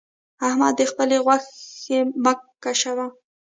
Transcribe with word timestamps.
احمده! 0.47 0.83
د 0.87 0.89
خبل 0.89 1.09
غوښې 1.25 1.99
مه 2.23 2.33
شکوه. 2.79 3.07